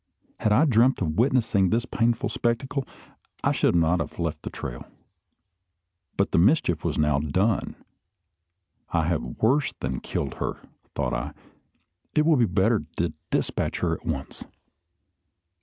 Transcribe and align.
Had 0.39 0.51
I 0.51 0.65
dreamt 0.65 0.99
of 1.03 1.19
witnessing 1.19 1.69
this 1.69 1.85
painful 1.85 2.27
spectacle, 2.29 2.87
I 3.43 3.51
should 3.51 3.75
not 3.75 3.99
have 3.99 4.17
left 4.17 4.41
the 4.41 4.49
trail. 4.49 4.83
But 6.17 6.31
the 6.31 6.39
mischief 6.39 6.83
was 6.83 6.97
now 6.97 7.19
done. 7.19 7.75
"I 8.89 9.03
have 9.05 9.21
worse 9.37 9.71
than 9.79 9.99
killed 9.99 10.33
her," 10.41 10.57
thought 10.95 11.13
I; 11.13 11.33
"it 12.15 12.25
will 12.25 12.37
be 12.37 12.45
better 12.47 12.83
to 12.97 13.13
despatch 13.29 13.81
her 13.81 13.93
at 13.93 14.03
once." 14.03 14.43